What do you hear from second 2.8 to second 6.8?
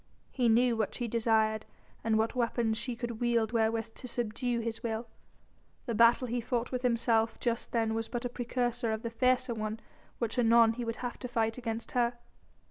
could wield wherewith to subdue his will. The battle he fought